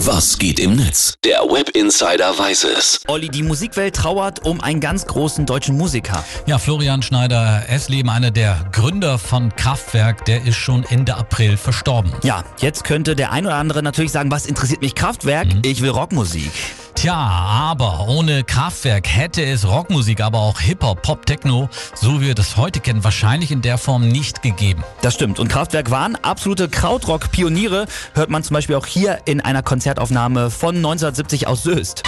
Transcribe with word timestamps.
Was 0.00 0.38
geht 0.38 0.60
im 0.60 0.76
Netz? 0.76 1.14
Der 1.24 1.38
Web 1.38 1.70
Insider 1.70 2.38
weiß 2.38 2.64
es. 2.64 3.00
Olli, 3.08 3.30
die 3.30 3.42
Musikwelt 3.42 3.96
trauert 3.96 4.44
um 4.44 4.60
einen 4.60 4.78
ganz 4.80 5.06
großen 5.06 5.46
deutschen 5.46 5.74
Musiker. 5.78 6.22
Ja, 6.44 6.58
Florian 6.58 7.00
Schneider, 7.00 7.64
Essleben, 7.66 8.10
einer 8.10 8.30
der 8.30 8.68
Gründer 8.72 9.18
von 9.18 9.56
Kraftwerk, 9.56 10.26
der 10.26 10.44
ist 10.44 10.56
schon 10.56 10.84
Ende 10.84 11.16
April 11.16 11.56
verstorben. 11.56 12.12
Ja, 12.24 12.44
jetzt 12.58 12.84
könnte 12.84 13.16
der 13.16 13.32
ein 13.32 13.46
oder 13.46 13.54
andere 13.56 13.82
natürlich 13.82 14.12
sagen, 14.12 14.30
was 14.30 14.44
interessiert 14.44 14.82
mich 14.82 14.94
Kraftwerk? 14.94 15.48
Ich 15.64 15.80
will 15.80 15.90
Rockmusik. 15.90 16.52
Tja, 16.96 17.14
aber 17.14 18.08
ohne 18.08 18.42
Kraftwerk 18.42 19.06
hätte 19.06 19.44
es 19.44 19.68
Rockmusik, 19.68 20.22
aber 20.22 20.38
auch 20.38 20.60
Hip-Hop, 20.60 21.02
Pop, 21.02 21.26
Techno, 21.26 21.68
so 21.94 22.20
wie 22.20 22.28
wir 22.28 22.34
das 22.34 22.56
heute 22.56 22.80
kennen, 22.80 23.04
wahrscheinlich 23.04 23.50
in 23.50 23.60
der 23.60 23.76
Form 23.76 24.08
nicht 24.08 24.42
gegeben. 24.42 24.82
Das 25.02 25.14
stimmt. 25.14 25.38
Und 25.38 25.48
Kraftwerk 25.48 25.90
waren 25.90 26.16
absolute 26.16 26.70
Krautrock-Pioniere. 26.70 27.86
Hört 28.14 28.30
man 28.30 28.42
zum 28.42 28.54
Beispiel 28.54 28.76
auch 28.76 28.86
hier 28.86 29.18
in 29.26 29.42
einer 29.42 29.62
Konzertaufnahme 29.62 30.50
von 30.50 30.76
1970 30.76 31.46
aus 31.46 31.64
Söst. 31.64 32.02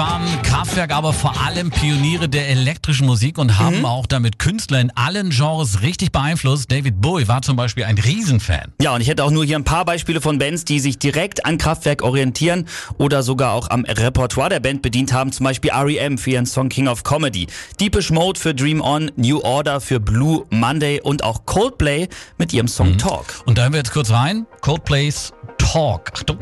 Waren 0.00 0.40
Kraftwerk 0.42 0.94
aber 0.94 1.12
vor 1.12 1.38
allem 1.42 1.70
Pioniere 1.70 2.26
der 2.26 2.48
elektrischen 2.48 3.06
Musik 3.06 3.36
und 3.36 3.58
haben 3.58 3.84
auch 3.84 4.06
damit 4.06 4.38
Künstler 4.38 4.80
in 4.80 4.90
allen 4.96 5.28
Genres 5.28 5.82
richtig 5.82 6.10
beeinflusst. 6.10 6.72
David 6.72 7.02
Bowie 7.02 7.28
war 7.28 7.42
zum 7.42 7.54
Beispiel 7.54 7.84
ein 7.84 7.98
Riesenfan. 7.98 8.72
Ja, 8.80 8.94
und 8.94 9.02
ich 9.02 9.08
hätte 9.08 9.22
auch 9.24 9.30
nur 9.30 9.44
hier 9.44 9.58
ein 9.58 9.64
paar 9.64 9.84
Beispiele 9.84 10.22
von 10.22 10.38
Bands, 10.38 10.64
die 10.64 10.80
sich 10.80 10.98
direkt 10.98 11.44
an 11.44 11.58
Kraftwerk 11.58 12.00
orientieren 12.00 12.64
oder 12.96 13.22
sogar 13.22 13.52
auch 13.52 13.68
am 13.68 13.84
Repertoire 13.84 14.48
der 14.48 14.60
Band 14.60 14.80
bedient 14.80 15.12
haben. 15.12 15.32
Zum 15.32 15.44
Beispiel 15.44 15.70
R.E.M. 15.70 16.16
für 16.16 16.30
ihren 16.30 16.46
Song 16.46 16.70
King 16.70 16.88
of 16.88 17.04
Comedy, 17.04 17.46
Deepish 17.78 18.10
Mode 18.10 18.40
für 18.40 18.54
Dream 18.54 18.80
On, 18.80 19.10
New 19.16 19.40
Order 19.40 19.82
für 19.82 20.00
Blue 20.00 20.46
Monday 20.48 21.02
und 21.02 21.22
auch 21.24 21.44
Coldplay 21.44 22.08
mit 22.38 22.54
ihrem 22.54 22.68
Song 22.68 22.96
Talk. 22.96 23.42
Und 23.44 23.58
da 23.58 23.64
hören 23.64 23.74
wir 23.74 23.80
jetzt 23.80 23.92
kurz 23.92 24.08
rein. 24.10 24.46
Coldplays 24.62 25.34
Talk. 25.58 26.10
Achtung. 26.14 26.38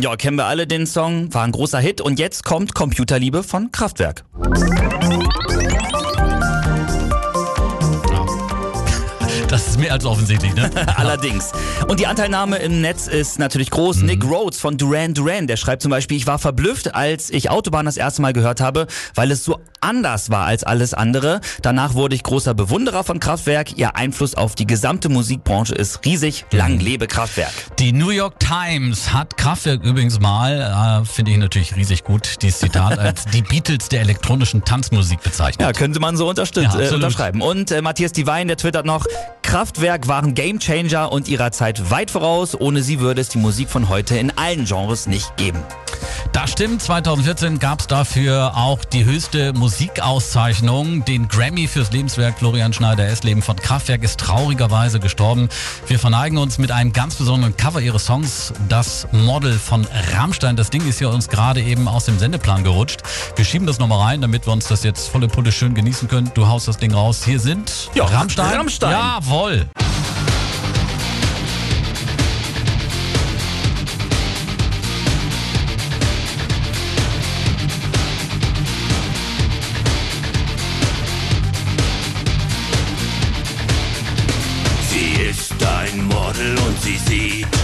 Ja, 0.00 0.16
kennen 0.16 0.36
wir 0.36 0.46
alle 0.46 0.66
den 0.66 0.86
Song, 0.86 1.32
war 1.32 1.44
ein 1.44 1.52
großer 1.52 1.78
Hit 1.78 2.00
und 2.00 2.18
jetzt 2.18 2.44
kommt 2.44 2.74
Computerliebe 2.74 3.44
von 3.44 3.70
Kraftwerk. 3.70 4.24
Ist 9.74 9.80
mehr 9.80 9.92
als 9.92 10.04
offensichtlich, 10.04 10.54
ne? 10.54 10.70
Allerdings. 10.96 11.50
Und 11.88 11.98
die 11.98 12.06
Anteilnahme 12.06 12.58
im 12.58 12.80
Netz 12.80 13.08
ist 13.08 13.38
natürlich 13.38 13.70
groß. 13.70 14.02
Nick 14.02 14.24
Rhodes 14.24 14.60
von 14.60 14.76
Duran 14.76 15.14
Duran, 15.14 15.46
der 15.48 15.56
schreibt 15.56 15.82
zum 15.82 15.90
Beispiel, 15.90 16.16
ich 16.16 16.26
war 16.26 16.38
verblüfft, 16.38 16.94
als 16.94 17.30
ich 17.30 17.50
Autobahn 17.50 17.84
das 17.84 17.96
erste 17.96 18.22
Mal 18.22 18.32
gehört 18.32 18.60
habe, 18.60 18.86
weil 19.16 19.32
es 19.32 19.44
so 19.44 19.58
anders 19.80 20.30
war 20.30 20.46
als 20.46 20.62
alles 20.62 20.94
andere. 20.94 21.40
Danach 21.62 21.94
wurde 21.94 22.14
ich 22.14 22.22
großer 22.22 22.54
Bewunderer 22.54 23.02
von 23.02 23.18
Kraftwerk. 23.18 23.76
Ihr 23.76 23.96
Einfluss 23.96 24.34
auf 24.34 24.54
die 24.54 24.66
gesamte 24.66 25.08
Musikbranche 25.08 25.74
ist 25.74 26.04
riesig. 26.04 26.44
Lang 26.52 26.78
lebe 26.78 27.06
Kraftwerk. 27.06 27.52
Die 27.78 27.92
New 27.92 28.10
York 28.10 28.38
Times 28.38 29.12
hat 29.12 29.36
Kraftwerk 29.36 29.82
übrigens 29.82 30.20
mal, 30.20 31.02
äh, 31.02 31.04
finde 31.04 31.32
ich 31.32 31.38
natürlich 31.38 31.74
riesig 31.74 32.04
gut, 32.04 32.42
dieses 32.42 32.60
Zitat, 32.60 32.98
als 33.00 33.24
die 33.26 33.42
Beatles 33.42 33.88
der 33.88 34.02
elektronischen 34.02 34.64
Tanzmusik 34.64 35.20
bezeichnet. 35.22 35.66
Ja, 35.66 35.72
könnte 35.72 35.98
man 35.98 36.16
so 36.16 36.32
Ja, 36.32 36.78
äh, 36.78 36.94
unterschreiben. 36.94 37.42
Und 37.42 37.72
äh, 37.72 37.82
Matthias 37.82 38.12
Divine, 38.12 38.46
der 38.46 38.56
twittert 38.56 38.86
noch, 38.86 39.04
Kraftwerk 39.44 40.08
waren 40.08 40.34
Gamechanger 40.34 41.12
und 41.12 41.28
ihrer 41.28 41.52
Zeit 41.52 41.90
weit 41.90 42.10
voraus. 42.10 42.58
Ohne 42.58 42.82
sie 42.82 42.98
würde 42.98 43.20
es 43.20 43.28
die 43.28 43.38
Musik 43.38 43.68
von 43.68 43.88
heute 43.88 44.16
in 44.16 44.36
allen 44.36 44.64
Genres 44.64 45.06
nicht 45.06 45.36
geben. 45.36 45.62
Das 46.32 46.50
stimmt, 46.50 46.82
2014 46.82 47.58
gab 47.58 47.80
es 47.80 47.86
dafür 47.86 48.56
auch 48.56 48.84
die 48.84 49.04
höchste 49.04 49.52
Musikauszeichnung, 49.52 51.04
den 51.04 51.28
Grammy 51.28 51.68
fürs 51.68 51.92
Lebenswerk 51.92 52.38
Florian 52.38 52.72
Schneider 52.72 53.06
Essleben 53.06 53.42
von 53.42 53.56
Kraftwerk 53.56 54.02
ist 54.02 54.18
traurigerweise 54.20 55.00
gestorben. 55.00 55.48
Wir 55.86 55.98
verneigen 55.98 56.38
uns 56.38 56.58
mit 56.58 56.70
einem 56.72 56.92
ganz 56.92 57.14
besonderen 57.14 57.56
Cover 57.56 57.80
ihres 57.80 58.06
Songs, 58.06 58.52
das 58.68 59.06
Model 59.12 59.58
von 59.58 59.86
Rammstein. 60.14 60.56
Das 60.56 60.70
Ding 60.70 60.86
ist 60.88 61.00
ja 61.00 61.08
uns 61.08 61.28
gerade 61.28 61.62
eben 61.62 61.88
aus 61.88 62.04
dem 62.06 62.18
Sendeplan 62.18 62.64
gerutscht. 62.64 63.00
Wir 63.36 63.44
schieben 63.44 63.66
das 63.66 63.78
nochmal 63.78 64.00
rein, 64.00 64.20
damit 64.20 64.46
wir 64.46 64.52
uns 64.52 64.66
das 64.66 64.82
jetzt 64.82 65.08
volle 65.08 65.28
Pulle 65.28 65.52
schön 65.52 65.74
genießen 65.74 66.08
können. 66.08 66.30
Du 66.34 66.48
haust 66.48 66.68
das 66.68 66.76
Ding 66.78 66.92
raus. 66.92 67.22
Hier 67.24 67.40
sind 67.40 67.90
Ja, 67.94 68.04
Rammstein. 68.04 68.56
Rammstein. 68.56 68.90
Jawohl. 68.90 69.66
Tadel 86.34 86.58
sie 86.80 86.98
sieht. 86.98 87.63